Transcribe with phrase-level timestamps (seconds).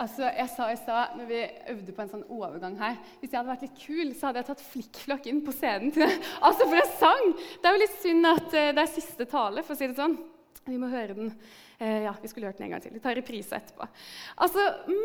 [0.00, 1.40] Altså, Jeg sa i stad når vi
[1.74, 4.48] øvde på en sånn overgang her Hvis jeg hadde vært litt kul, så hadde jeg
[4.48, 5.92] tatt flikkflakk inn på scenen.
[5.92, 6.06] til
[6.46, 7.32] Altså, for en sang!
[7.60, 9.98] Det er jo litt synd at uh, det er siste tale, for å si det
[9.98, 10.16] sånn.
[10.68, 11.34] Vi må høre den.
[11.80, 12.92] Eh, ja, vi skulle hørt den en gang til.
[12.92, 13.86] Vi tar reprise etterpå.
[14.44, 14.64] Altså,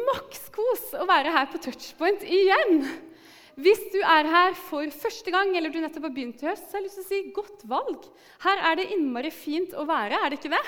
[0.10, 2.84] makskos å være her på Touchpoint igjen!
[3.56, 6.76] Hvis du er her for første gang, eller du nettopp har begynt i høst, så
[6.76, 8.10] har jeg lyst til å si godt valg.
[8.44, 10.64] Her er det innmari fint å være, er det ikke det?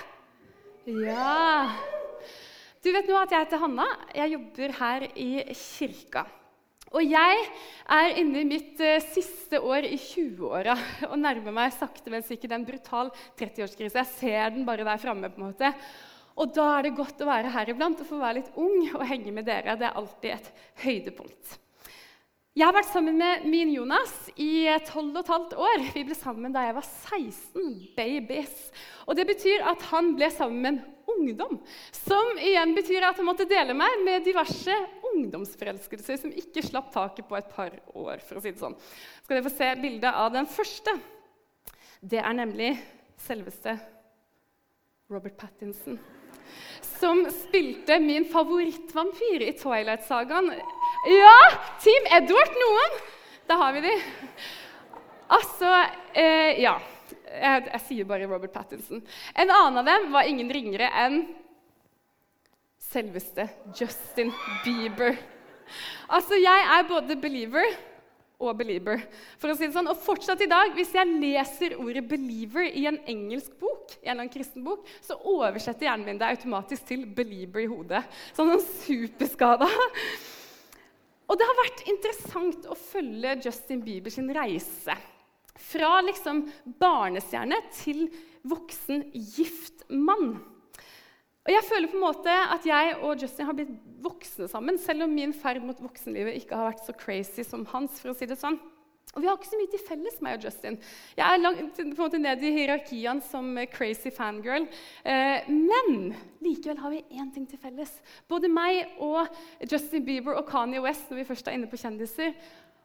[1.04, 1.97] Ja.
[2.84, 3.88] Du vet nå at jeg heter Hanna.
[4.16, 6.26] Jeg jobber her i kirka.
[6.96, 7.40] Og jeg
[7.92, 10.78] er inne i mitt uh, siste år i 20-åra
[11.10, 14.00] og nærmer meg sakte, men sikkert en brutal 30-årskrise.
[14.00, 15.30] Jeg ser den bare der framme.
[15.34, 15.74] på en måte.
[16.38, 19.08] Og da er det godt å være her iblant og få være litt ung og
[19.10, 19.76] henge med dere.
[19.76, 20.52] Det er alltid et
[20.86, 21.58] høydepunkt.
[22.58, 25.84] Jeg har vært sammen med min Jonas i 12 15 år.
[25.94, 27.68] Vi ble sammen da jeg var 16.
[27.94, 28.56] Babies.
[29.06, 31.60] Og Det betyr at han ble sammen med en ungdom.
[31.94, 34.74] Som igjen betyr at han måtte dele meg med diverse
[35.12, 38.26] ungdomsforelskelser som ikke slapp taket på et par år.
[38.26, 38.78] for å si det sånn.
[39.22, 40.98] Skal dere få se bildet av den første.
[42.02, 42.74] Det er nemlig
[43.22, 43.78] selveste
[45.14, 46.02] Robert Pattinson
[46.98, 50.52] som spilte min favorittvampyr i Twilight-sagaen.
[51.06, 51.40] Ja!
[51.84, 53.00] Team Edward, noen!
[53.48, 53.96] Da har vi de.
[55.28, 55.74] Altså
[56.14, 56.78] eh, Ja.
[57.28, 59.02] Jeg, jeg, sier bare Robert Pattinson.
[59.36, 61.20] En annen av dem var ingen ringere enn
[62.82, 64.32] selveste Justin
[64.64, 65.18] Bieber.
[66.08, 67.68] Altså, jeg er både believer
[68.40, 69.04] og believer.
[69.42, 72.88] For å si det sånn, og fortsatt i dag, Hvis jeg leser ordet 'believer' i
[72.88, 76.86] en engelsk bok, i en eller annen kristen bok, så oversetter hjernen min det automatisk
[76.86, 78.04] til 'believer' i hodet.
[78.34, 78.56] Sånn,
[78.88, 79.68] superskada.
[81.28, 84.96] Og det har vært interessant å følge Justin Bieber sin reise.
[85.58, 86.46] Fra liksom
[86.80, 88.06] barnestjerne til
[88.48, 90.38] voksen gift mann.
[91.48, 95.06] Og jeg føler på en måte at jeg og Justin har blitt voksne sammen, selv
[95.06, 98.02] om min ferd mot voksenlivet ikke har vært så crazy som hans.
[98.02, 98.60] for å si det sånn.
[99.18, 100.76] Og vi har ikke så mye til felles, meg og Justin.
[101.18, 104.68] Jeg er langt, på en måte ned i hierarkiene som crazy fangirl.
[105.02, 106.14] Eh, men
[106.46, 107.96] likevel har vi én ting til felles.
[108.30, 109.26] Både meg og
[109.66, 112.38] Justin Bieber og Kanye West når vi først er inne på kjendiser.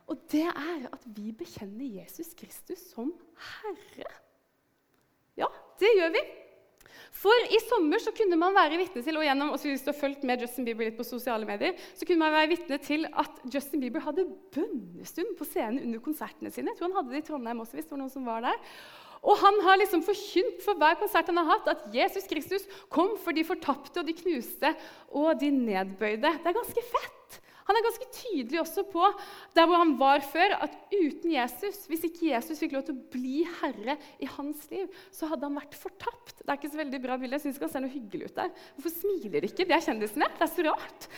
[0.08, 3.12] Og det er at vi bekjenner Jesus Kristus som
[3.60, 4.08] Herre.
[5.36, 6.24] Ja, det gjør vi.
[7.22, 9.98] For i sommer så kunne man være vitne til og gjennom, og hvis du har
[9.98, 13.44] fulgt med Justin Bieber litt på sosiale medier, så kunne man være vitne til at
[13.52, 16.72] Justin Bieber hadde bønnestund på scenen under konsertene sine.
[16.72, 17.78] Jeg tror han hadde det i Trondheim også.
[17.78, 18.60] hvis det var noen som var der.
[19.22, 23.14] Og han har liksom forkynt for hver konsert han har hatt, at Jesus Kristus kom
[23.22, 24.72] for de fortapte og de knuste
[25.14, 26.32] og de nedbøyde.
[26.42, 27.21] Det er ganske fett.
[27.68, 29.04] Han er ganske tydelig også på
[29.56, 33.10] der hvor han var før, at uten Jesus, hvis ikke Jesus fikk lov til å
[33.12, 36.40] bli herre i hans liv, så hadde han vært fortapt.
[36.40, 37.38] Det er ikke så veldig bra bilde.
[37.38, 38.56] Jeg syns det han se noe hyggelig ut der.
[38.76, 39.68] Hvorfor smiler de ikke?
[39.68, 40.32] De er kjendisene.
[40.38, 41.08] Det er så rart.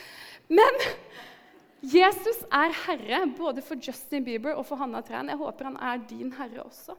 [0.53, 0.85] Men
[1.85, 5.33] Jesus er herre både for Justin Bieber og for Hanna Træn.
[5.33, 6.97] Jeg håper han er din herre også.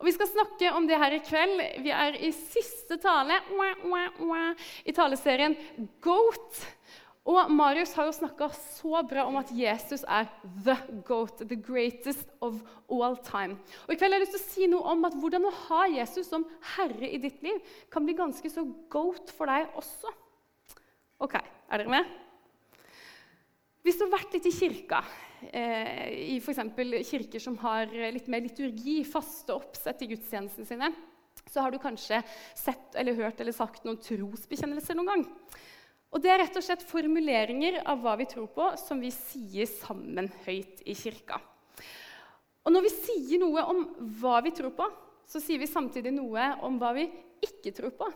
[0.00, 1.60] Og Vi skal snakke om det her i kveld.
[1.84, 3.38] Vi er i siste tale
[4.84, 5.54] i taleserien
[6.04, 6.64] Goat.
[7.24, 10.26] Og Marius har jo snakka så bra om at Jesus er
[10.66, 10.74] the
[11.08, 12.58] goat, the greatest of
[12.92, 13.56] all time.
[13.86, 15.86] Og I kveld har jeg lyst til å si noe om at hvordan å ha
[15.88, 17.62] Jesus som herre i ditt liv
[17.92, 20.12] kan bli ganske så goat for deg også.
[21.24, 22.12] Ok, er dere med?
[23.84, 25.00] Hvis du har vært litt i kirka,
[25.48, 26.60] eh, i f.eks.
[27.08, 30.92] kirker som har litt mer liturgi, faste oppsett i gudstjenestene sine,
[31.48, 32.20] så har du kanskje
[32.56, 35.24] sett eller hørt eller sagt noen trosbekjennelser noen gang.
[36.14, 39.66] Og Det er rett og slett formuleringer av hva vi tror på, som vi sier
[39.66, 41.40] sammen høyt i kirka.
[42.64, 43.82] Og Når vi sier noe om
[44.20, 44.86] hva vi tror på,
[45.26, 47.08] så sier vi samtidig noe om hva vi
[47.44, 48.08] ikke tror på.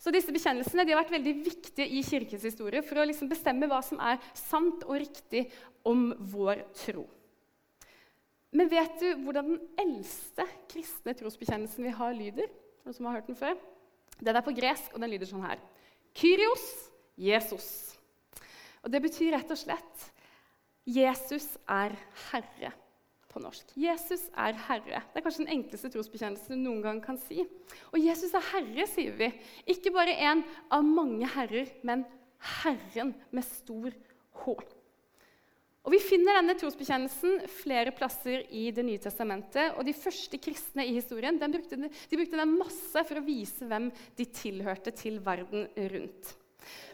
[0.00, 3.82] Så disse bekjennelsene har vært veldig viktige i kirkens historie for å liksom bestemme hva
[3.84, 5.46] som er sant og riktig
[5.86, 7.04] om vår tro.
[8.54, 12.50] Men vet du hvordan den eldste kristne trosbekjennelsen vi har, lyder?
[12.84, 13.56] Noen som har hørt den før?
[14.20, 15.62] Den er på gresk, og den lyder sånn her.
[16.14, 16.66] Kyrios
[17.16, 17.68] Jesus.
[18.84, 20.10] Og Det betyr rett og slett
[20.84, 21.94] Jesus er
[22.28, 22.74] Herre
[23.32, 23.72] på norsk.
[23.80, 25.00] Jesus er Herre.
[25.10, 27.42] Det er kanskje den enkleste trosbekjennelsen du noen gang kan si.
[27.90, 29.30] Og Jesus er Herre, sier vi.
[29.74, 32.04] Ikke bare en av mange herrer, men
[32.60, 33.94] Herren med stor
[34.44, 34.56] H.
[35.84, 39.74] Og Vi finner denne trosbekjennelsen flere plasser i Det nye testamentet.
[39.76, 43.68] og De første kristne i historien de brukte, de brukte den masse for å vise
[43.68, 46.36] hvem de tilhørte til verden rundt.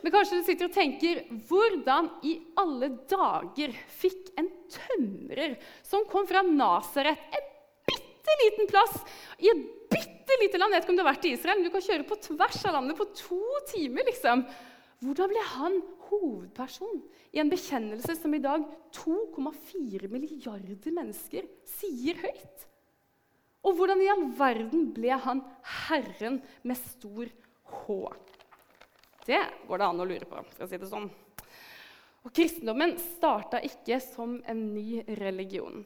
[0.02, 6.28] Men kanskje du sitter og tenker hvordan i alle dager fikk en tømrer som kom
[6.28, 7.50] fra Nasaret, en
[7.90, 8.96] bitte liten plass
[9.42, 11.68] i et bitte lite land Jeg vet ikke om du har vært i Israel, men
[11.68, 13.40] du kan kjøre på tvers av landet på to
[13.72, 14.06] timer.
[14.06, 14.44] liksom.
[15.00, 15.78] Hvordan ble han
[16.10, 16.98] hovedperson
[17.32, 18.66] i en bekjennelse som i dag
[18.96, 21.46] 2,4 milliarder mennesker
[21.78, 22.66] sier høyt?
[23.66, 25.42] Og hvordan i all verden ble han
[25.86, 27.28] Herren med stor
[27.84, 27.96] H?
[29.26, 30.42] Det går det an å lure på.
[30.56, 31.10] for å si det sånn.
[32.24, 35.84] Og Kristendommen starta ikke som en ny religion.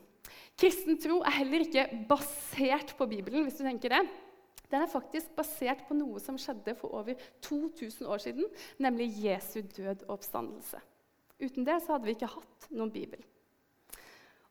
[0.59, 3.45] Kristen tro er heller ikke basert på Bibelen.
[3.45, 4.03] hvis du tenker det.
[4.71, 8.49] Den er faktisk basert på noe som skjedde for over 2000 år siden,
[8.79, 10.81] nemlig Jesu død og oppstandelse.
[11.39, 13.21] Uten det så hadde vi ikke hatt noen bibel.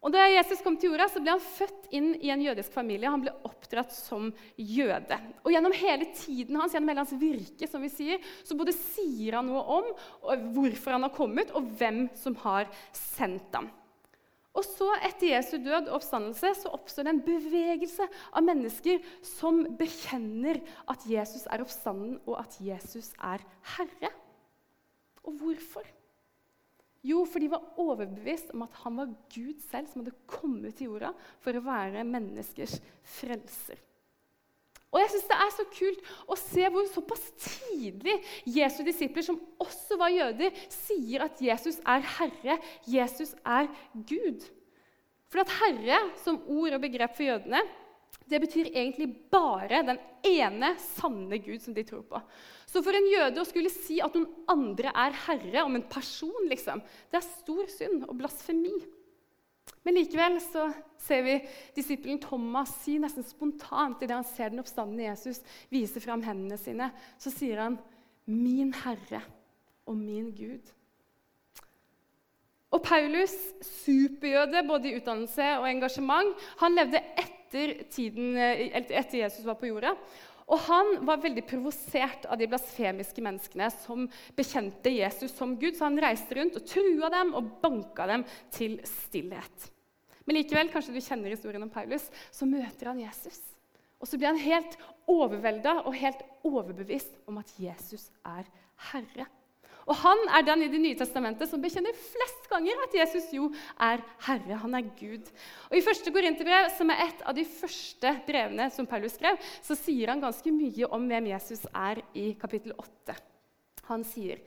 [0.04, 3.08] Og Da Jesus kom til jorda, så ble han født inn i en jødisk familie.
[3.08, 5.20] Han ble oppdratt som jøde.
[5.46, 9.40] Og Gjennom hele tiden hans, gjennom hele hans virke, som vi sier, så både sier
[9.40, 9.88] han noe om
[10.58, 13.72] hvorfor han har kommet, og hvem som har sendt ham.
[14.54, 18.06] Og så, etter Jesu død og oppstandelse, så oppstår det en bevegelse
[18.36, 20.60] av mennesker som bekjenner
[20.92, 23.42] at Jesus er oppstanden, og at Jesus er
[23.78, 24.12] Herre.
[25.24, 25.88] Og hvorfor?
[27.04, 30.94] Jo, for de var overbevist om at han var Gud selv som hadde kommet til
[30.94, 31.12] jorda
[31.44, 32.78] for å være menneskers
[33.18, 33.82] frelser.
[34.94, 38.14] Og jeg synes Det er så kult å se hvor såpass tidlig
[38.46, 44.46] Jesu disipler, som også var jøder, sier at Jesus er Herre, Jesus er Gud.
[45.34, 47.64] For at Herre som ord og begrep for jødene
[48.30, 52.22] det betyr egentlig bare den ene sanne Gud som de tror på.
[52.70, 56.50] Så for en jøde å skulle si at noen andre er herre om en person,
[56.50, 56.82] liksom,
[57.12, 58.76] det er stor synd og blasfemi.
[59.84, 60.70] Men likevel så
[61.04, 61.36] ser vi
[61.76, 65.42] disippelen Thomas si nesten spontant idet han ser den oppstandende Jesus
[65.72, 67.80] vise fram hendene sine, så sier han
[68.26, 69.20] 'Min Herre
[69.86, 70.72] og min Gud'.
[72.74, 77.04] Og Paulus, superjøde både i utdannelse og engasjement, han levde
[77.54, 79.94] etter, tiden, etter Jesus var på jorda.
[80.52, 85.88] Og han var veldig provosert av de blasfemiske menneskene som bekjente Jesus som Gud, så
[85.88, 89.70] han reiste rundt og trua dem og banka dem til stillhet.
[90.26, 93.40] Men likevel, kanskje du kjenner historien om Paulus, så møter han Jesus.
[94.04, 94.76] Og så blir han helt
[95.08, 98.48] overvelda og helt overbevist om at Jesus er
[98.92, 99.30] Herre.
[99.84, 103.50] Og han er den i Det nye testamentet som bekjenner flest ganger at Jesus jo
[103.76, 104.60] er Herre.
[104.62, 105.28] Han er Gud.
[105.70, 109.76] Og I første Korinterbrev, som er et av de første brevene som Paulus skrev, så
[109.76, 113.18] sier han ganske mye om hvem Jesus er i kapittel 8.
[113.92, 114.40] Han sier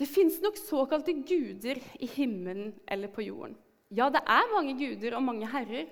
[0.00, 3.54] det fins nok såkalte guder i himmelen eller på jorden.
[3.92, 5.84] Ja, det er mange guder og mange herrer,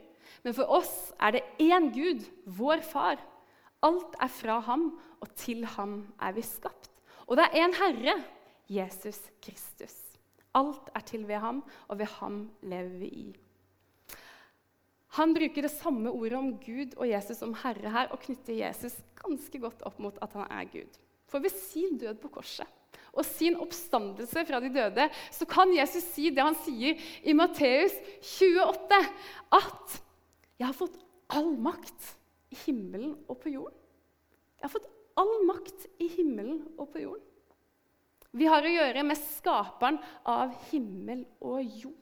[0.43, 3.21] men for oss er det én Gud, vår Far.
[3.85, 4.89] Alt er fra ham,
[5.21, 6.91] og til ham er vi skapt.
[7.31, 8.17] Og det er én Herre,
[8.67, 9.95] Jesus Kristus.
[10.55, 13.29] Alt er til ved ham, og ved ham lever vi i.
[15.15, 18.99] Han bruker det samme ordet om Gud og Jesus som Herre her, og knytter Jesus
[19.23, 20.99] ganske godt opp mot at han er Gud.
[21.31, 22.67] For ved sin død på korset
[23.11, 27.95] og sin oppstandelse fra de døde så kan Jesus si det han sier i Matteus
[28.23, 29.01] 28,
[29.55, 30.03] at
[30.59, 30.99] 'Jeg har fått
[31.31, 32.17] all makt
[32.51, 33.83] i himmelen og på jorden'.
[34.59, 34.91] Jeg har fått
[35.21, 37.27] all makt i himmelen og på jorden.
[38.31, 41.97] Vi har å gjøre med skaperen av himmel og jord.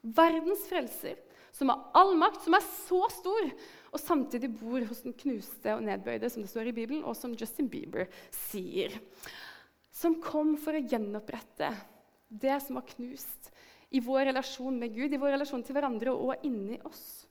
[0.00, 1.16] Verdens frelser,
[1.56, 3.48] som har all makt, som er så stor,
[3.90, 7.34] og samtidig bor hos den knuste og nedbøyde, som det står i Bibelen, og som
[7.36, 8.94] Justin Bieber sier.
[9.92, 11.72] Som kom for å gjenopprette
[12.30, 13.50] det som var knust
[13.90, 17.26] i vår relasjon med Gud, i vår relasjon til hverandre og inni oss.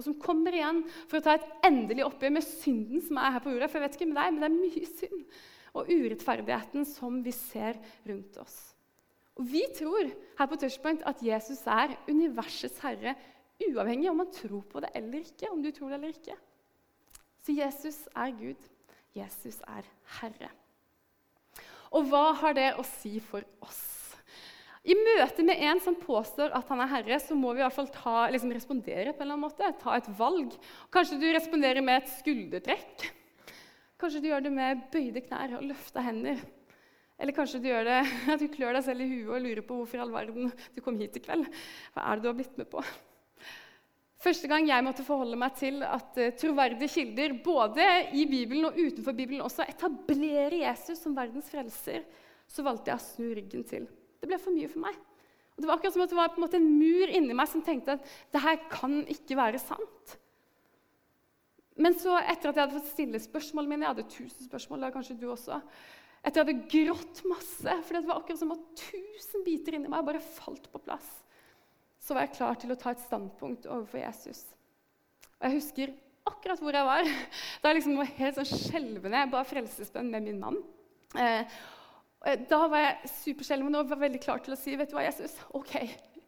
[0.00, 3.42] Og som kommer igjen for å ta et endelig oppgjør med synden som er her
[3.44, 3.68] på jorda.
[3.68, 5.40] For jeg vet ikke med deg, men det er mye synd
[5.76, 7.76] og urettferdigheten som vi ser
[8.08, 8.56] rundt oss.
[9.36, 13.14] Og Vi tror her på Touchpoint at Jesus er universets herre,
[13.60, 15.52] uavhengig om man tror på det eller ikke.
[15.52, 16.36] om du tror det eller ikke.
[17.44, 18.68] Så Jesus er Gud.
[19.14, 19.84] Jesus er
[20.20, 20.50] Herre.
[21.90, 23.99] Og hva har det å si for oss?
[24.80, 27.76] I møte med en som påstår at han er herre, så må vi i hvert
[27.76, 29.72] fall ta, liksom respondere på en eller annen måte.
[29.82, 30.54] Ta et valg.
[30.94, 33.04] Kanskje du responderer med et skuldertrekk.
[34.00, 36.40] Kanskje du gjør det med bøyde knær og løfta hender.
[37.20, 37.98] Eller kanskje du gjør det
[38.32, 40.80] at du klør deg selv i huet og lurer på hvorfor i all verden du
[40.80, 41.44] kom hit i kveld.
[41.92, 42.80] Hva er det du har blitt med på?
[44.20, 48.76] Første gang jeg måtte forholde meg til at uh, troverdige kilder både i Bibelen og
[48.76, 52.04] utenfor Bibelen også etablerer Jesus som verdens frelser,
[52.48, 53.88] så valgte jeg å snu ryggen til.
[54.20, 54.96] Det ble for mye for meg.
[55.56, 57.96] Og det var akkurat som at det var en, en mur inni meg som tenkte
[57.98, 60.18] at det her kan ikke være sant.
[61.80, 64.92] Men så, etter at jeg hadde fått stille spørsmålene mine Jeg hadde tusen spørsmål, da
[64.94, 65.60] kanskje du også.
[66.20, 69.88] Etter at jeg hadde grått masse, for det var akkurat som at tusen biter inni
[69.92, 71.08] meg bare falt på plass,
[72.00, 74.42] så var jeg klar til å ta et standpunkt overfor Jesus.
[75.38, 75.92] Og jeg husker
[76.28, 77.08] akkurat hvor jeg var.
[77.60, 79.22] Da jeg liksom var helt sånn skjelvende.
[79.22, 80.60] Jeg ba frelsesbønn med min mann.
[81.16, 81.60] Eh,
[82.20, 84.96] Da var jeg supersjelden, men nå var jeg veldig klar til å si vet du
[84.98, 85.76] hva, Jesus, ok,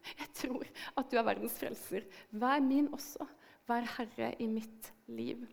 [0.09, 2.07] jeg tror at du er verdens frelser.
[2.31, 3.27] Vær min også.
[3.69, 5.45] Vær herre i mitt liv.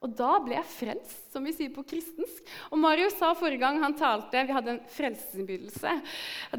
[0.00, 2.46] Og da ble jeg frelst, som vi sier på kristensk.
[2.72, 5.92] Og Marius sa forrige gang han talte, vi hadde en frelsesinnbydelse,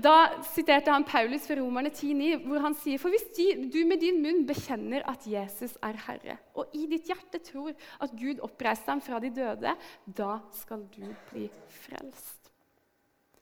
[0.03, 0.13] da
[0.51, 3.25] siterte han Paulus fra Romerne 10,9, hvor han sier For hvis
[3.73, 8.13] du med din munn bekjenner at Jesus er Herre, og i ditt hjerte tror at
[8.13, 9.73] Gud oppreiste ham fra de døde,
[10.05, 11.49] da skal du bli
[11.81, 12.40] frelst.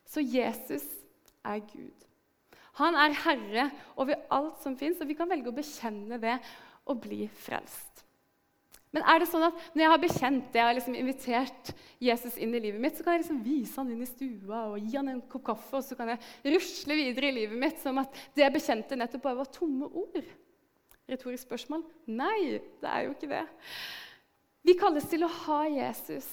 [0.09, 0.85] Så Jesus
[1.45, 1.95] er Gud.
[2.79, 6.37] Han er herre over alt som fins, og vi kan velge å bekjenne det
[6.89, 8.05] og bli frelst.
[8.89, 12.39] Men er det sånn at når jeg har bekjent det, jeg har liksom invitert Jesus
[12.41, 14.95] inn i livet mitt, så kan jeg liksom vise han inn i stua og gi
[14.97, 18.17] han en kopp kaffe, og så kan jeg rusle videre i livet mitt som at
[18.33, 20.31] det jeg bekjente, nettopp bare var tomme ord?
[21.09, 21.85] Retorisk spørsmål?
[22.09, 23.45] Nei, det er jo ikke det.
[24.65, 26.27] Vi kalles til å ha Jesus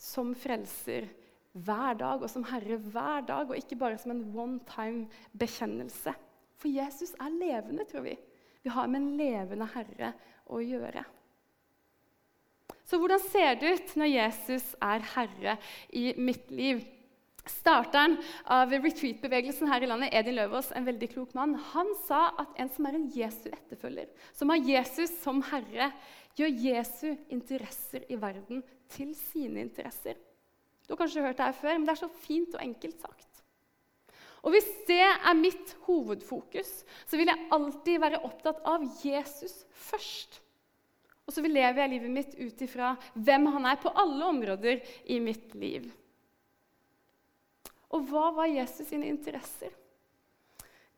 [0.00, 1.06] som frelser
[1.52, 6.14] hver dag og som herre hver dag, og ikke bare som en one time-bekjennelse.
[6.60, 8.16] For Jesus er levende, tror vi.
[8.62, 10.12] Vi har med en levende herre
[10.50, 11.04] å gjøre.
[12.84, 15.58] Så hvordan ser det ut når Jesus er herre
[15.94, 16.82] i mitt liv?
[17.48, 18.18] Starteren
[18.52, 22.70] av retreat-bevegelsen her i landet, Edin Løvaas, en veldig klok mann, han sa at en
[22.74, 25.88] som er en Jesu etterfølger, som har Jesus som herre,
[26.38, 28.60] gjør Jesu interesser i verden
[28.92, 30.18] til sine interesser.
[30.90, 33.44] Du har kanskje hørt det her før, men det er så fint og enkelt sagt.
[34.42, 36.70] Og Hvis det er mitt hovedfokus,
[37.06, 40.40] så vil jeg alltid være opptatt av Jesus først.
[41.28, 44.80] Og så lever jeg livet mitt ut ifra hvem han er på alle områder
[45.14, 45.86] i mitt liv.
[47.94, 49.70] Og hva var Jesus sine interesser?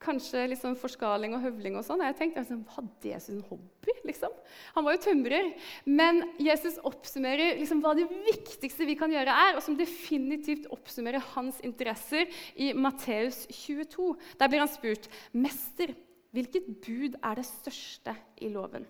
[0.03, 2.03] Kanskje litt sånn forskaling og høvling og sånn.
[2.03, 3.95] Jeg tenkte, liksom, Hadde Jesus en hobby?
[4.09, 4.33] liksom?
[4.75, 5.51] Han var jo tømrer.
[5.87, 11.23] Men Jesus oppsummerer liksom, hva det viktigste vi kan gjøre, er, og som definitivt oppsummerer
[11.35, 14.15] hans interesser i Matteus 22.
[14.41, 15.95] Der blir han spurt, 'Mester,
[16.33, 18.89] hvilket bud er det største i loven?'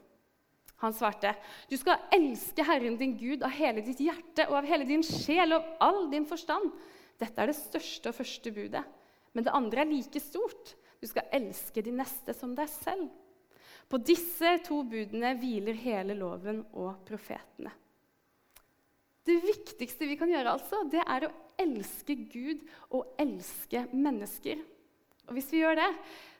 [0.82, 1.36] Han svarte,
[1.70, 5.52] 'Du skal elske Herren din Gud av hele ditt hjerte og av hele din sjel
[5.52, 6.72] og all din forstand.'
[7.20, 8.82] Dette er det største og første budet.
[9.32, 10.74] Men det andre er like stort.
[11.02, 13.08] Du skal elske de neste som deg selv.
[13.90, 17.72] På disse to budene hviler hele loven og profetene.
[19.26, 22.62] Det viktigste vi kan gjøre, altså, det er å elske Gud
[22.94, 24.62] og elske mennesker.
[25.28, 25.90] Og hvis vi gjør det,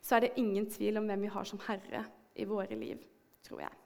[0.03, 3.03] så er det ingen tvil om hvem vi har som herre i våre liv,
[3.47, 3.82] tror jeg.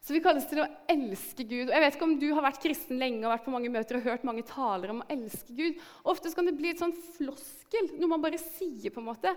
[0.00, 1.68] Så vi kalles til å elske Gud.
[1.68, 3.98] Og jeg vet ikke om du har vært kristen lenge og vært på mange møter
[3.98, 5.82] og hørt mange taler om å elske Gud.
[6.08, 8.88] Ofte kan det bli et sånn floskel, noe man bare sier.
[8.94, 9.34] på en måte.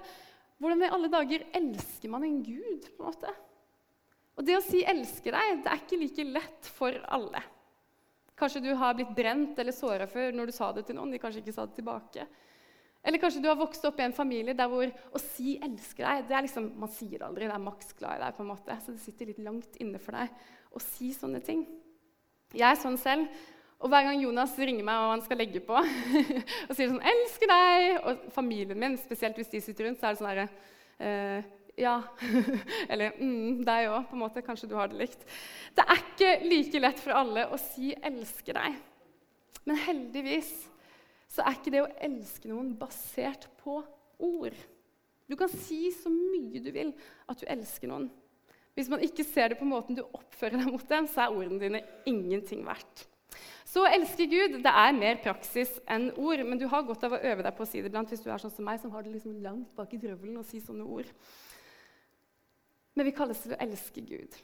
[0.64, 2.88] Hvordan i alle dager elsker man en gud?
[2.96, 3.34] på en måte?
[4.38, 7.44] Og det å si 'elske deg' det er ikke like lett for alle.
[8.40, 11.12] Kanskje du har blitt brent eller såra før når du sa det til noen.
[11.12, 12.26] de kanskje ikke sa det tilbake.
[13.04, 16.28] Eller kanskje du har vokst opp i en familie der hvor å si 'elsker deg'
[16.30, 17.48] det er liksom, Man sier det aldri.
[17.50, 18.36] Det er maks glad i deg.
[18.36, 20.30] på en måte, Så det sitter litt langt inne for deg
[20.72, 21.68] å si sånne ting.
[22.54, 23.28] Jeg er sånn selv.
[23.84, 25.76] Og hver gang Jonas ringer meg og han skal legge på
[26.70, 30.14] og sier sånn 'Elsker deg!' Og familien min, spesielt hvis de sitter rundt, så er
[30.14, 30.50] det sånn herre
[31.00, 31.44] eh,
[31.76, 32.04] Ja.
[32.92, 34.46] Eller mm, deg òg, på en måte.
[34.46, 35.26] Kanskje du har det likt.
[35.76, 38.80] Det er ikke like lett for alle å si 'elsker deg'.
[39.66, 40.70] Men heldigvis
[41.34, 43.80] så er ikke det å elske noen basert på
[44.22, 44.58] ord.
[45.30, 46.92] Du kan si så mye du vil
[47.32, 48.12] at du elsker noen.
[48.78, 51.62] Hvis man ikke ser det på måten du oppfører deg mot dem, så er ordene
[51.62, 53.08] dine ingenting verdt.
[53.66, 57.16] Så å elske Gud det er mer praksis enn ord, men du har godt av
[57.18, 58.94] å øve deg på å si det iblant hvis du er sånn som meg, som
[58.94, 61.10] har det liksom langt bak i drøvelen å si sånne ord.
[62.94, 64.38] Men vi kalles til å elske Gud.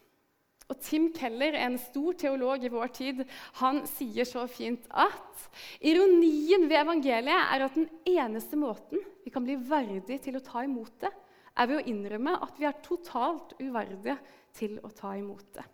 [0.69, 3.23] Og Tim Keller, en stor teolog i vår tid,
[3.57, 5.47] han sier så fint at
[5.81, 10.61] ironien ved evangeliet er at den eneste måten vi kan bli verdig til å ta
[10.67, 11.11] imot det,
[11.59, 14.15] er ved å innrømme at vi er totalt uverdige
[14.55, 15.65] til å ta imot det.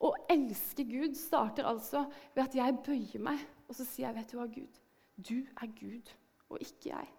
[0.00, 4.30] Å elske Gud starter altså ved at jeg bøyer meg og så sier jeg, vet
[4.32, 4.78] du hva, Gud?
[5.20, 6.08] Du er Gud,
[6.48, 7.10] og ikke jeg.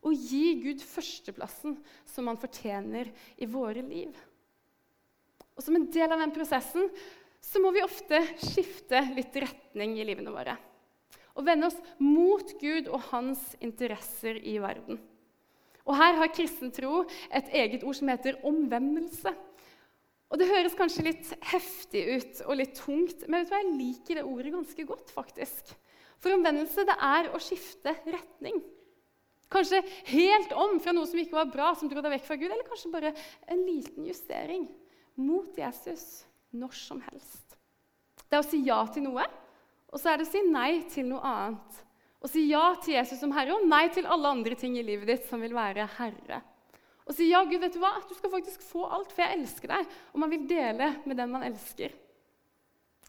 [0.00, 1.76] Å gi Gud førsteplassen
[2.08, 4.16] som han fortjener i våre liv.
[5.60, 6.86] Og som en del av den prosessen
[7.44, 10.54] så må vi ofte skifte litt retning i livene våre.
[11.36, 14.96] Og vende oss mot Gud og hans interesser i verden.
[15.84, 19.34] Og Her har kristen tro et eget ord som heter omvendelse.
[20.32, 23.60] Og Det høres kanskje litt heftig ut og litt tungt, men vet du hva?
[23.60, 25.12] jeg liker det ordet ganske godt.
[25.12, 25.76] faktisk.
[26.24, 28.62] For omvendelse det er å skifte retning.
[29.52, 32.48] Kanskje helt om fra noe som ikke var bra, som dro deg vekk fra Gud,
[32.48, 33.18] eller kanskje bare
[33.50, 34.70] en liten justering
[35.20, 36.24] mot Jesus
[36.56, 37.56] når som helst.
[38.26, 39.26] Det er å si ja til noe,
[39.90, 41.78] Og så er det å si nei til noe annet.
[42.20, 45.08] Å si ja til Jesus som herre og nei til alle andre ting i livet
[45.08, 46.38] ditt som vil være herre.
[47.10, 47.96] Å si ja, Gud, vet du hva?
[48.06, 49.88] Du skal faktisk få alt, for jeg elsker deg.
[50.12, 51.96] Og man vil dele med den man elsker.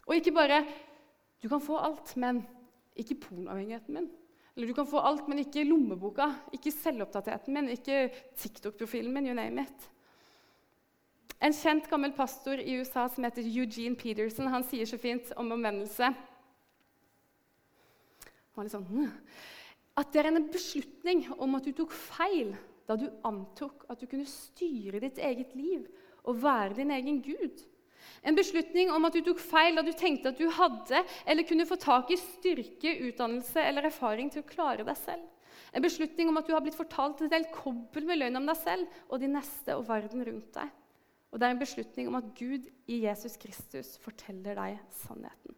[0.08, 0.64] Og ikke bare
[1.42, 2.44] Du kan få alt, men
[2.94, 4.10] ikke pornoavhengigheten min.
[4.54, 9.26] Eller du kan få alt, men ikke lommeboka, ikke selvopptattheten min, ikke TikTok-profilen min.
[9.26, 9.88] you name it.
[11.42, 15.56] En kjent gammel pastor i USA som heter Eugene Peterson, han sier så fint om
[15.56, 16.12] omvendelse
[18.70, 19.10] sånn «Hm».
[19.98, 22.54] At det er en beslutning om at du tok feil
[22.88, 25.88] da du antok at du kunne styre ditt eget liv
[26.24, 27.64] og være din egen gud.
[28.24, 31.68] En beslutning om at du tok feil da du tenkte at du hadde eller kunne
[31.68, 35.26] få tak i styrke, utdannelse eller erfaring til å klare deg selv.
[35.74, 38.60] En beslutning om at du har blitt fortalt et helt kobbel med løgn om deg
[38.62, 40.72] selv og de neste og verden rundt deg.
[41.32, 45.56] Og det er en beslutning om at Gud i Jesus Kristus forteller deg sannheten.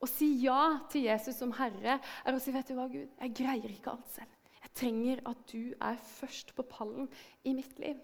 [0.00, 3.36] Å si ja til Jesus som Herre er å si vet du hva, Gud, jeg
[3.36, 4.32] greier ikke alt selv.
[4.64, 7.08] Jeg trenger at du er først på pallen
[7.44, 8.00] i mitt liv.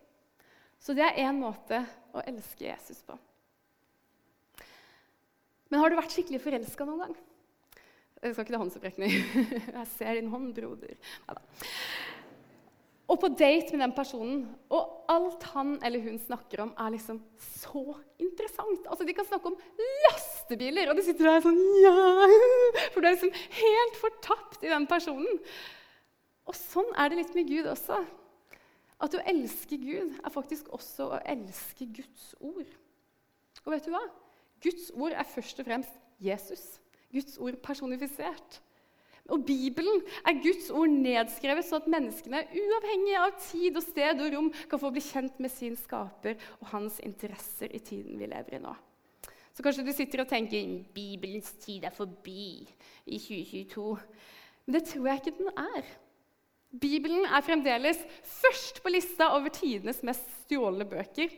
[0.81, 1.83] Så det er én måte
[2.17, 3.17] å elske Jesus på.
[5.71, 7.19] Men har du vært skikkelig forelska noen gang?
[8.21, 9.13] Jeg skal ikke det håndsopprekning.
[9.79, 10.97] Jeg ser din hånd, broder.
[11.29, 11.45] Neida.
[13.11, 17.19] Og på date med den personen, og alt han eller hun snakker om, er liksom
[17.43, 17.83] så
[18.23, 18.87] interessant.
[18.87, 19.59] Altså, De kan snakke om
[20.05, 21.95] lastebiler, og de sitter der sånn ja,
[22.93, 25.41] For du er liksom helt fortapt i den personen.
[26.47, 27.99] Og sånn er det litt med Gud også.
[29.01, 32.69] At å elske Gud er faktisk også å elske Guds ord.
[33.65, 34.05] Og vet du hva?
[34.63, 36.65] Guds ord er først og fremst Jesus.
[37.11, 38.61] Guds ord personifisert.
[39.31, 44.35] Og Bibelen er Guds ord nedskrevet så at menneskene, uavhengig av tid og sted og
[44.35, 48.59] rom, kan få bli kjent med sin skaper og hans interesser i tiden vi lever
[48.59, 48.75] i nå.
[49.55, 52.63] Så kanskje du sitter og tenker Bibelens tid er forbi
[53.07, 53.99] i 2022.
[54.65, 55.91] Men det tror jeg ikke den er.
[56.81, 61.33] Bibelen er fremdeles først på lista over tidenes mest stjålne bøker.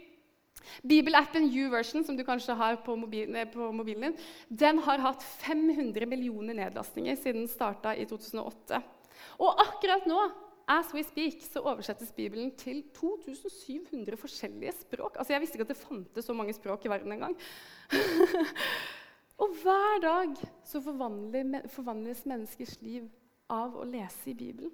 [0.86, 4.16] Bibelappen YouVersion, som du kanskje har på mobilen, på mobilen din,
[4.48, 8.82] den har hatt 500 millioner nedlastninger siden den starta i 2008.
[9.42, 10.20] Og akkurat nå
[10.68, 15.16] as we speak, så oversettes Bibelen til 2700 forskjellige språk.
[15.18, 17.36] Altså, Jeg visste ikke at det fantes så mange språk i verden engang.
[19.42, 23.10] og hver dag så forvandles menneskers liv
[23.50, 24.72] av å lese i Bibelen.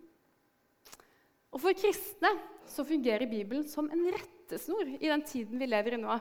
[1.52, 2.30] Og For kristne
[2.68, 4.04] så fungerer Bibelen som en
[4.48, 6.18] rettesnor i den tiden vi lever i nå.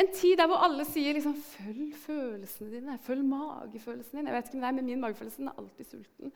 [0.00, 4.26] En tid der hvor alle sier liksom, 'følg følelsene dine', 'følg magefølelsen din'.
[4.26, 6.32] Jeg vet ikke om det er, men Min magefølelse er alltid sulten.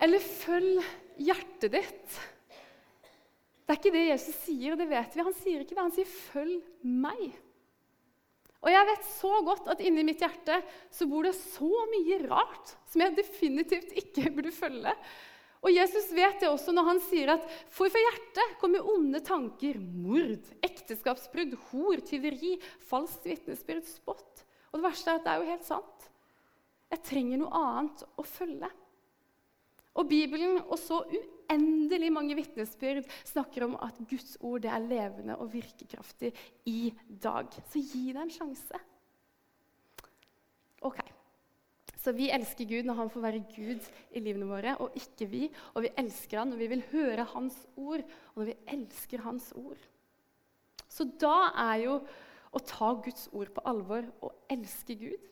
[0.00, 0.82] Eller 'følg
[1.18, 2.20] hjertet ditt'.
[3.66, 5.22] Det er ikke det Jesus sier, og det vet vi.
[5.22, 5.78] Han sier ikke det.
[5.78, 7.32] Han sier 'følg meg'.
[8.60, 12.74] Og jeg vet så godt at inni mitt hjerte så bor det så mye rart
[12.90, 14.94] som jeg definitivt ikke burde følge.
[15.58, 19.78] Og Jesus vet det også når han sier at for fra hjertet kommer onde tanker,
[19.80, 22.56] mord, ekteskapsbrudd, hor, tyveri,
[22.88, 24.44] falskt vitnesbyrd, spott.
[24.70, 26.06] Og det verste er at det er jo helt sant.
[26.92, 28.70] Jeg trenger noe annet å følge.
[29.98, 35.36] Og Bibelen og så uendelig mange vitnesbyrd snakker om at Guds ord det er levende
[35.42, 36.30] og virkekraftig
[36.70, 37.50] i dag.
[37.72, 38.82] Så gi det en sjanse.
[40.86, 41.02] Ok.
[41.98, 45.48] Så vi elsker Gud når han får være Gud i livene våre, og ikke vi.
[45.74, 49.50] Og vi elsker han når vi vil høre hans ord, og når vi elsker hans
[49.58, 49.80] ord.
[50.88, 51.98] Så da er jo
[52.54, 55.26] å ta Guds ord på alvor og elske Gud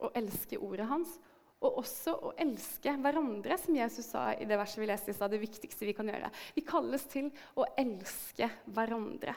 [0.00, 1.12] og elske ordet hans,
[1.60, 5.32] og også å elske hverandre, som Jesus sa i det verset vi leste i stad,
[5.34, 6.30] det viktigste vi kan gjøre.
[6.56, 7.28] Vi kalles til
[7.60, 9.34] å elske hverandre.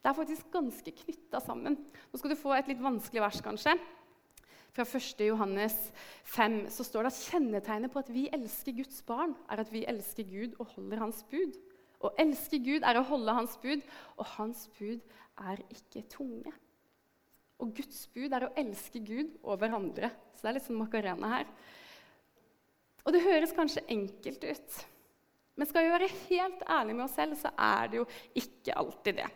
[0.00, 1.76] Det er faktisk ganske knytta sammen.
[2.10, 3.76] Nå skal du få et litt vanskelig vers, kanskje
[4.74, 5.24] fra 1.
[5.26, 5.76] Johannes
[6.30, 9.84] 5 så står det at kjennetegnet på at vi elsker Guds barn, er at vi
[9.88, 11.58] elsker Gud og holder hans bud.
[12.00, 13.82] Å elske Gud er å holde hans bud,
[14.16, 15.02] og hans bud
[15.50, 16.52] er ikke tunge.
[17.60, 20.08] Og Guds bud er å elske Gud over andre.
[20.32, 21.50] Så det er litt sånn makarena her.
[23.04, 24.78] Og det høres kanskje enkelt ut.
[25.60, 28.06] Men skal vi være helt ærlige med oss selv, så er det jo
[28.40, 29.28] ikke alltid det.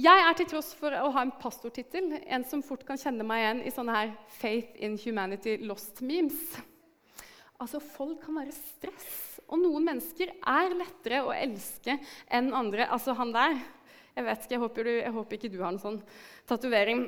[0.00, 3.42] Jeg er til tross for å ha en pastortittel en som fort kan kjenne meg
[3.42, 6.38] igjen i sånne her Faith in Humanity Lost-memes.
[7.60, 9.10] Altså, Folk kan være stress,
[9.50, 11.98] og noen mennesker er lettere å elske
[12.32, 12.86] enn andre.
[12.88, 13.58] Altså han der
[14.14, 16.00] Jeg vet ikke, jeg håper, du, jeg håper ikke du har en sånn
[16.48, 17.04] tatovering.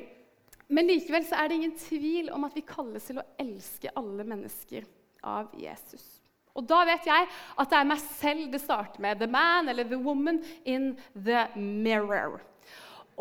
[0.73, 4.27] Men likevel så er det ingen tvil om at vi kalles til å elske alle
[4.29, 4.85] mennesker
[5.33, 6.05] av Jesus.
[6.53, 7.27] Og da vet jeg
[7.57, 9.19] at det er meg selv det starter med.
[9.19, 12.43] The man eller the woman in the mirror.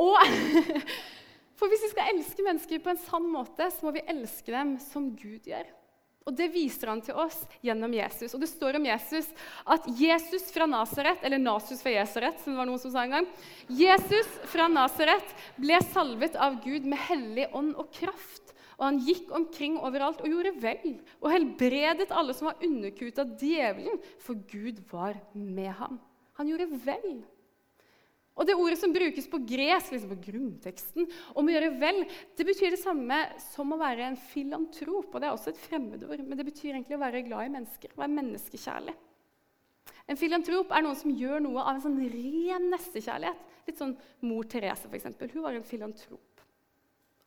[0.01, 0.17] Og
[1.61, 4.79] For hvis vi skal elske mennesker på en sann måte, så må vi elske dem
[4.81, 5.67] som Gud gjør.
[6.25, 8.33] Og Det viser han til oss gjennom Jesus.
[8.33, 9.29] Og Det står om Jesus
[9.65, 13.15] at Jesus fra Nasaret, eller Nasus fra Jesaret, som det var noen som sa en
[13.17, 13.29] gang,
[13.69, 18.53] Jesus fra Nasaret ble salvet av Gud med hellig ånd og kraft.
[18.79, 23.35] Og han gikk omkring overalt og gjorde vel og helbredet alle som var underkuet av
[23.37, 26.01] djevelen, for Gud var med ham.
[26.41, 27.21] Han gjorde vel.
[28.39, 32.01] Og det ordet som brukes på gresk, liksom på grunnteksten, om å gjøre vel,
[32.39, 35.11] det betyr det samme som å være en filantrop.
[35.11, 37.95] og Det er også et fremmedord, men det betyr egentlig å være glad i mennesker.
[37.99, 38.95] Være menneskekjærlig.
[40.07, 43.47] En filantrop er noen som gjør noe av en sånn ren nestekjærlighet.
[43.67, 43.93] Litt sånn
[44.25, 45.11] mor Therese, f.eks.
[45.35, 46.30] Hun var en filantrop.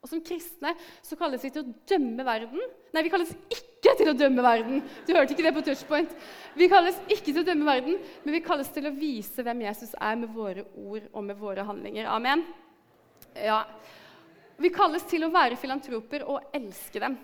[0.04, 2.60] Og Som kristne så kalles vi til å dømme verden.
[2.92, 4.82] Nei, vi kalles ikke til å dømme verden.
[5.08, 6.12] Du hørte ikke det på touchpoint.
[6.60, 9.94] Vi kalles ikke til å dømme verden, men vi kalles til å vise hvem Jesus
[9.96, 12.10] er med våre ord og med våre handlinger.
[12.12, 12.44] Amen?
[13.32, 13.62] Ja.
[14.60, 17.16] Vi kalles til å være filantroper og elske dem.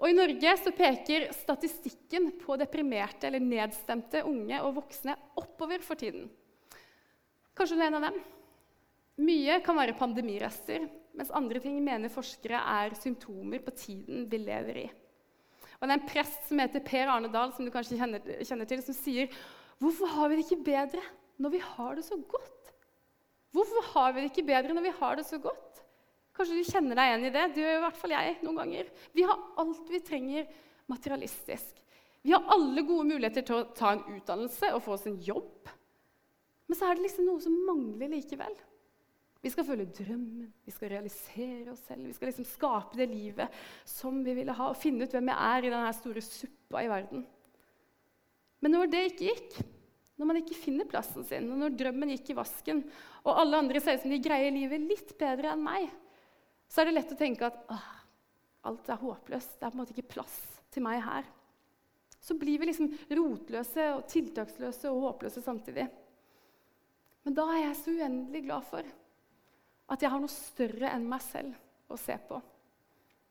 [0.00, 5.98] Og I Norge så peker statistikken på deprimerte eller nedstemte unge og voksne oppover for
[5.98, 6.30] tiden.
[7.58, 8.22] Kanskje du er en av dem?
[9.20, 14.82] Mye kan være pandemirester, mens andre ting mener forskere er symptomer på tiden vi lever
[14.84, 14.88] i.
[15.80, 18.68] Og Det er en prest som heter Per Arne Dahl, som du kanskje kjenner, kjenner
[18.68, 19.32] til, som sier
[19.80, 21.02] Hvorfor har vi det ikke bedre
[21.40, 22.72] når vi har det så godt?
[23.56, 25.80] Hvorfor har vi det ikke bedre når vi har det så godt?
[26.36, 27.46] Kanskje du kjenner deg igjen i det?
[27.54, 28.90] Det gjør i hvert fall jeg noen ganger.
[29.16, 30.52] Vi har alt vi trenger
[30.92, 31.80] materialistisk.
[32.20, 35.70] Vi har alle gode muligheter til å ta en utdannelse og få oss en jobb.
[36.68, 38.52] Men så er det liksom noe som mangler likevel.
[39.40, 42.04] Vi skal følge drømmen, vi skal realisere oss selv.
[42.04, 45.36] Vi skal liksom skape det livet som vi ville ha, og finne ut hvem vi
[45.36, 47.24] er i denne store suppa i verden.
[48.60, 49.56] Men når det ikke gikk,
[50.20, 52.84] når man ikke finner plassen sin, og når drømmen gikk i vasken,
[53.24, 55.88] og alle andre ser ut som de greier livet litt bedre enn meg,
[56.68, 57.64] så er det lett å tenke at
[58.68, 59.56] alt er håpløst.
[59.56, 60.36] Det er på en måte ikke plass
[60.70, 61.24] til meg her.
[62.20, 65.88] Så blir vi liksom rotløse og tiltaksløse og håpløse samtidig.
[67.24, 68.84] Men da er jeg så uendelig glad for
[69.90, 72.38] at jeg har noe større enn meg selv å se på.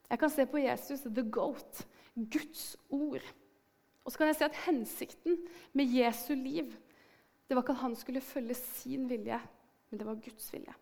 [0.10, 1.84] Jeg kan se på Jesus, the goat,
[2.16, 3.24] Guds ord.
[4.04, 5.38] Og så kan jeg se at hensikten
[5.78, 6.72] med Jesu liv
[7.50, 9.40] det var ikke at han skulle følge sin vilje,
[9.90, 10.74] men det var Guds vilje.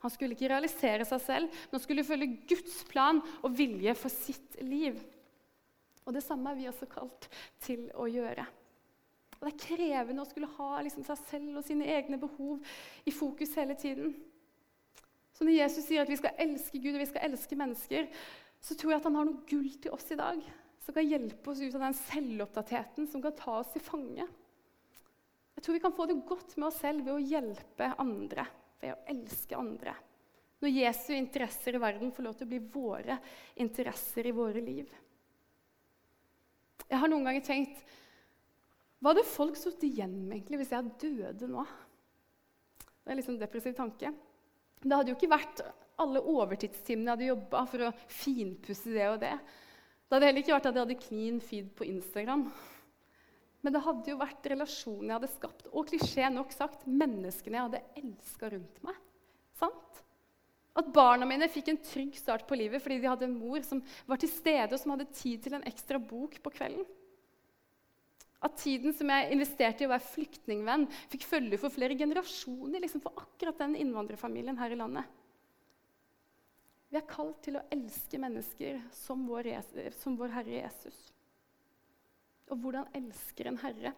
[0.00, 4.12] Han skulle ikke realisere seg selv, men han skulle følge Guds plan og vilje for
[4.12, 4.96] sitt liv.
[6.06, 7.28] Og Det samme er vi også kalt
[7.60, 8.46] til å gjøre.
[9.38, 12.64] Og Det er krevende å skulle ha liksom, seg selv og sine egne behov
[13.04, 14.14] i fokus hele tiden.
[15.38, 18.08] Så når Jesus sier at vi skal elske Gud og vi skal elske mennesker,
[18.58, 20.40] så tror jeg at han har noe gull til oss i dag
[20.82, 24.26] som kan hjelpe oss ut av den selvoppdateten som kan ta oss til fange.
[25.54, 28.48] Jeg tror vi kan få det godt med oss selv ved å hjelpe andre,
[28.82, 29.94] ved å elske andre.
[30.58, 33.20] Når Jesu interesser i verden får lov til å bli våre
[33.62, 34.90] interesser i våre liv.
[36.88, 37.84] Jeg har noen ganger tenkt
[38.98, 41.62] Hva hadde folk sittet igjen med egentlig hvis jeg døde nå?
[42.82, 44.10] Det er en liksom depressiv tanke.
[44.82, 45.62] Det hadde jo ikke vært
[45.98, 49.34] alle overtidstimene jeg hadde jobba for å finpusse det og det.
[50.08, 52.44] Det hadde heller ikke vært at jeg hadde clean feed på Instagram.
[53.64, 57.66] Men det hadde jo vært relasjonen jeg hadde skapt, og klisjé nok sagt menneskene jeg
[57.66, 59.00] hadde elska rundt meg.
[59.58, 60.04] Sant?
[60.78, 63.82] At barna mine fikk en trygg start på livet fordi de hadde en mor som
[64.06, 66.86] var til stede, og som hadde tid til en ekstra bok på kvelden.
[68.44, 73.02] At tiden som jeg investerte i å være flyktningvenn, fikk følge for flere generasjoner liksom
[73.02, 75.16] for akkurat den innvandrerfamilien her i landet.
[76.88, 79.50] Vi er kalt til å elske mennesker som vår,
[79.98, 81.00] som vår Herre Jesus.
[82.48, 83.92] Og hvordan elsker en herre?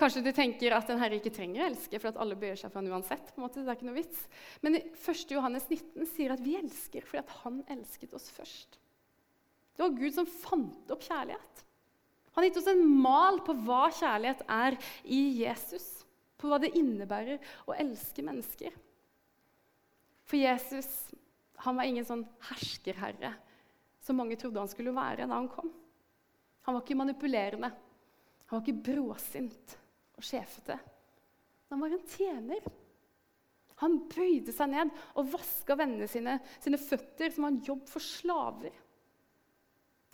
[0.00, 2.72] Kanskje du tenker at en herre ikke trenger å elske, for at alle bøyer seg
[2.72, 3.28] for han uansett.
[3.30, 4.24] på en måte, det er ikke noe vits.
[4.64, 5.26] Men 1.
[5.36, 8.80] Johannes 19 sier at vi elsker fordi at han elsket oss først.
[9.74, 11.63] Det var Gud som fant opp kjærlighet.
[12.34, 15.86] Han har gitt oss en mal på hva kjærlighet er i Jesus.
[16.34, 17.38] På hva det innebærer
[17.70, 18.74] å elske mennesker.
[20.26, 20.90] For Jesus
[21.64, 23.30] han var ingen sånn herskerherre
[24.04, 25.70] som mange trodde han skulle være da han kom.
[26.66, 27.70] Han var ikke manipulerende.
[28.48, 29.76] Han var ikke bråsint
[30.18, 30.76] og sjefete.
[31.70, 32.66] Han var en tjener.
[33.82, 38.04] Han bøyde seg ned og vaska vennene sine sine føtter som var en jobb for
[38.04, 38.74] slaver.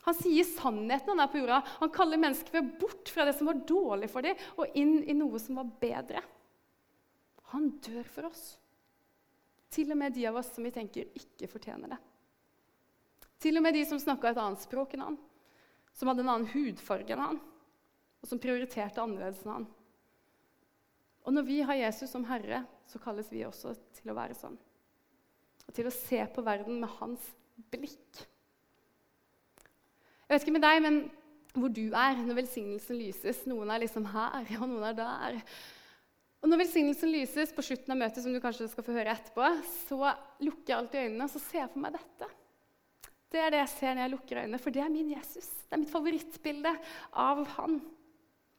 [0.06, 1.60] Han sier sannheten han er på jorda.
[1.82, 5.40] Han kaller mennesker bort fra det som var dårlig for dem, og inn i noe
[5.42, 6.22] som var bedre.
[7.52, 8.44] Han dør for oss.
[9.70, 12.00] Til og med de av oss som vi tenker ikke fortjener det.
[13.40, 15.20] Til og med de som snakka et annet språk enn han,
[15.96, 17.38] som hadde en annen hudfarge enn han,
[18.20, 19.68] og som prioriterte annerledes enn han.
[21.26, 24.58] Og når vi har Jesus som herre, så kalles vi også til å være sånn.
[25.68, 27.26] og til å se på verden med hans
[27.70, 28.24] blikk.
[30.30, 30.98] Jeg vet ikke med deg, men
[31.58, 33.40] hvor du er når velsignelsen lyses.
[33.50, 35.38] Noen er liksom her, og noen er der.
[36.38, 39.48] Og Når velsignelsen lyses på slutten av møtet, som du kanskje skal få høre etterpå,
[39.88, 40.12] så
[40.46, 42.28] lukker jeg alltid øynene og så ser jeg for meg dette.
[43.34, 45.50] Det er det jeg ser når jeg lukker øynene, for det er min Jesus.
[45.66, 46.76] Det er mitt favorittbilde
[47.26, 47.80] av han.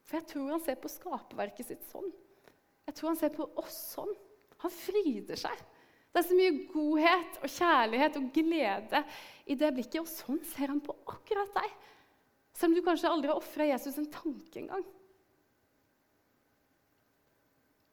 [0.04, 2.12] For jeg tror han ser på skaperverket sitt sånn.
[2.84, 4.12] Jeg tror han ser på oss sånn.
[4.60, 5.64] Han fryder seg.
[6.12, 9.04] Det er så mye godhet og kjærlighet og glede
[9.48, 11.76] i det blikket, og sånn ser han på akkurat deg.
[12.52, 14.84] Selv om du kanskje aldri har ofra Jesus en tanke engang.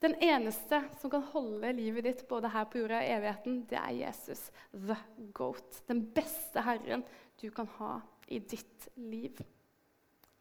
[0.03, 3.79] Den eneste som kan holde livet ditt både her på jorda og i evigheten, det
[3.79, 4.95] er Jesus, the
[5.35, 5.81] goat.
[5.91, 7.03] Den beste Herren
[7.39, 9.39] du kan ha i ditt liv.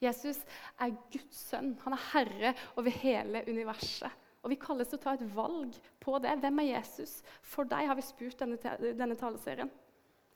[0.03, 0.39] Jesus
[0.79, 1.73] er Guds sønn.
[1.83, 4.15] Han er herre over hele universet.
[4.43, 6.37] Og Vi kalles til å ta et valg på det.
[6.43, 7.19] Hvem er Jesus?
[7.43, 8.59] For deg har vi spurt denne,
[8.97, 9.71] denne taleserien.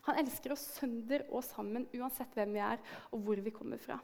[0.09, 4.01] Han elsker oss sønder og sammen, uansett hvem vi er og hvor vi kommer fra.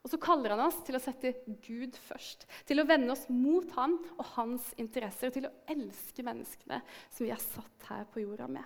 [0.00, 3.68] Og så kaller han oss til å sette Gud først, til å vende oss mot
[3.76, 8.24] han og hans interesser, og til å elske menneskene som vi er satt her på
[8.24, 8.64] jorda med.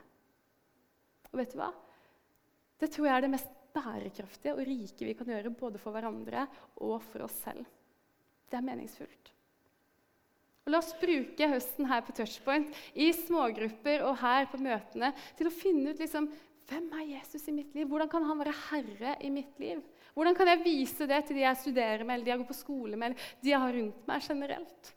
[1.32, 1.72] Og vet du hva?
[2.78, 6.46] Det tror jeg er det mest bærekraftige og rike vi kan gjøre både for hverandre
[6.86, 7.66] og for oss selv.
[8.46, 9.32] Det er meningsfullt.
[10.64, 15.50] Og La oss bruke høsten her på Touchpoint i smågrupper og her på møtene til
[15.50, 16.30] å finne ut liksom,
[16.70, 17.84] hvem er Jesus i mitt liv?
[17.90, 19.82] Hvordan kan han være herre i mitt liv?
[20.16, 22.56] Hvordan kan jeg vise det til de jeg studerer med, eller de jeg går på
[22.56, 24.92] skole med, eller de jeg har rundt meg generelt?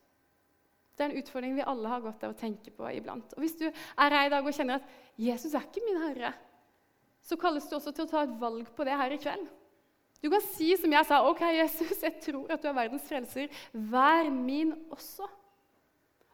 [0.96, 3.36] Det er en utfordring vi alle har godt av å tenke på iblant.
[3.36, 6.34] Og Hvis du er her i dag og kjenner at 'Jesus er ikke min herre',
[7.22, 9.50] så kalles du også til å ta et valg på det her i kveld.
[10.24, 13.48] Du kan si som jeg sa, 'OK, Jesus, jeg tror at du er verdens frelser.
[13.74, 15.28] Vær min også'.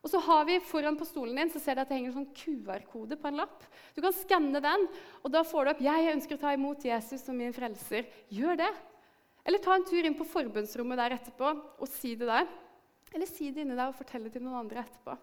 [0.04, 2.18] Og så har vi Foran på stolen din så ser du at det henger en
[2.18, 3.64] sånn QR-kode på en lapp.
[3.96, 4.88] Du kan skanne den,
[5.24, 8.10] og da får du opp 'Jeg ønsker å ta imot Jesus som min frelser'.
[8.28, 8.74] Gjør det.
[9.46, 11.48] Eller ta en tur inn på forbundsrommet der etterpå
[11.80, 12.48] og si det der.
[13.14, 15.18] Eller si det inni der og fortelle det til noen andre etterpå.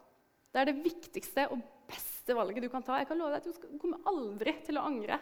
[0.50, 2.98] Det er det viktigste og beste valget du kan ta.
[2.98, 5.20] Jeg kan love deg at Du kommer aldri til å angre.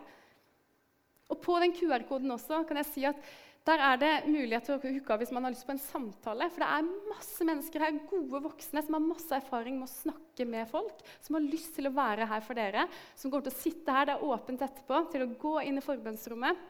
[1.28, 3.16] Og På den QR-koden også kan jeg si at
[3.68, 6.46] der er det mulighet til å hooke av hvis man har lyst på en samtale.
[6.54, 10.46] For det er masse mennesker her, gode voksne som har masse erfaring med å snakke
[10.48, 11.02] med folk.
[11.24, 12.86] Som har lyst til å være her for dere.
[13.12, 15.84] Som kommer til å sitte her, det er åpent etterpå, til å gå inn i
[15.84, 16.64] forbønnsrommet.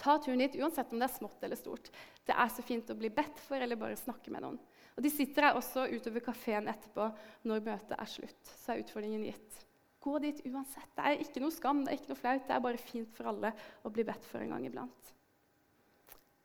[0.00, 1.88] Ta turen hit uansett om det er smått eller stort.
[2.26, 4.60] Det er så fint å bli bedt for eller bare snakke med noen.
[4.94, 7.08] Og De sitter her også utover kafeen etterpå
[7.48, 8.52] når møtet er slutt.
[8.60, 9.64] Så er utfordringen gitt.
[10.04, 10.92] Gå dit uansett.
[10.92, 12.44] Det er ikke noe skam, det er ikke noe flaut.
[12.44, 15.13] Det er bare fint for alle å bli bedt for en gang iblant.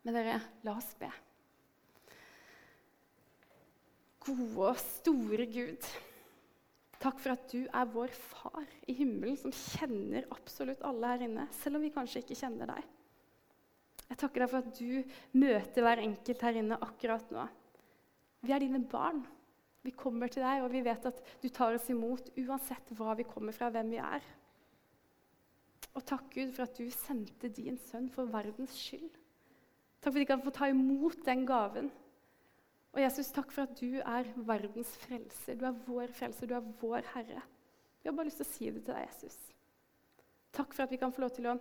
[0.05, 1.09] Men dere, la oss be.
[4.23, 5.89] Gode og store Gud.
[6.99, 11.45] Takk for at du er vår far i himmelen, som kjenner absolutt alle her inne,
[11.61, 12.87] selv om vi kanskje ikke kjenner deg.
[14.09, 17.45] Jeg takker deg for at du møter hver enkelt her inne akkurat nå.
[18.43, 19.21] Vi er dine barn.
[19.85, 23.27] Vi kommer til deg, og vi vet at du tar oss imot uansett hva vi
[23.27, 24.25] kommer fra, hvem vi er.
[25.95, 29.18] Og takk, Gud, for at du sendte din sønn for verdens skyld.
[29.99, 31.89] Takk for at de kan få ta imot den gaven.
[32.95, 35.57] Og Jesus, takk for at du er verdens frelser.
[35.59, 37.41] Du er vår frelser, du er vår Herre.
[38.01, 39.35] Vi har bare lyst til å si det til deg, Jesus.
[40.55, 41.57] Takk for at vi kan få lov til å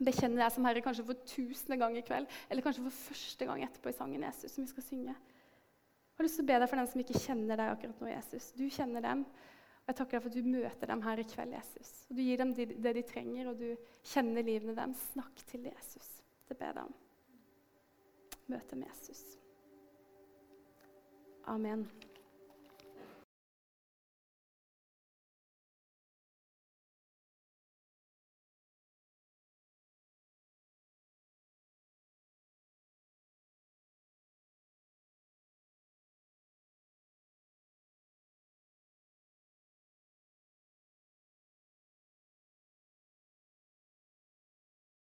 [0.00, 3.66] bekjenne deg som Herre kanskje for tusende gang i kveld, eller kanskje for første gang
[3.66, 5.16] etterpå i sangen Jesus, som vi skal synge.
[5.18, 8.08] Jeg har lyst til å be deg for dem som ikke kjenner deg akkurat nå,
[8.14, 8.48] Jesus.
[8.56, 9.26] Du kjenner dem.
[9.80, 11.92] Og jeg takker deg for at du møter dem her i kveld, Jesus.
[12.08, 14.96] Og Du gir dem det de trenger, og du kjenner livene dem.
[15.10, 16.10] Snakk til Jesus.
[16.48, 16.98] Det ber jeg deg om
[18.50, 19.24] møte med Jesus.
[21.50, 21.86] Amen.